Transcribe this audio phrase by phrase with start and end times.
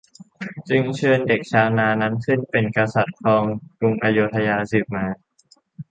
[0.69, 3.43] จึงเชิญเด็กชาวนานั้นขึ้นเป็นกษัตริย์ครอง
[3.77, 5.05] กรุงอโยธยาสืบมา